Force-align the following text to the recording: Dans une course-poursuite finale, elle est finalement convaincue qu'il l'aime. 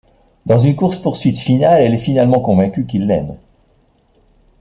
Dans 0.47 0.57
une 0.57 0.75
course-poursuite 0.75 1.37
finale, 1.37 1.79
elle 1.81 1.93
est 1.93 1.97
finalement 1.99 2.39
convaincue 2.39 2.87
qu'il 2.87 3.05
l'aime. 3.05 3.37